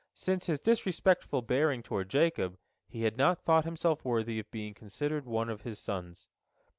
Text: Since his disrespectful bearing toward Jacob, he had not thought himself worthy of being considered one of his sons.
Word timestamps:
Since 0.15 0.47
his 0.47 0.59
disrespectful 0.59 1.43
bearing 1.43 1.83
toward 1.83 2.09
Jacob, 2.09 2.57
he 2.87 3.03
had 3.03 3.17
not 3.17 3.43
thought 3.45 3.65
himself 3.65 4.03
worthy 4.03 4.39
of 4.39 4.49
being 4.49 4.73
considered 4.73 5.27
one 5.27 5.47
of 5.47 5.61
his 5.61 5.77
sons. 5.77 6.27